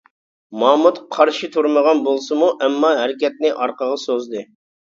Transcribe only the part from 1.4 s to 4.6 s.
تۇرمىغان بولسىمۇ ئەمما ھەرىكەتنى ئارقىغا سوزدى.